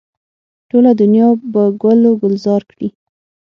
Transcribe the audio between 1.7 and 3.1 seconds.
ګل و ګلزاره کړي.